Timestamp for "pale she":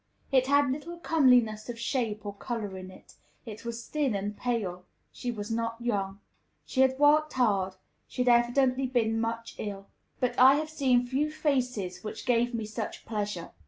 4.35-5.29